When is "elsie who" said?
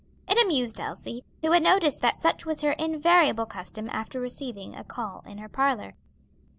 0.79-1.51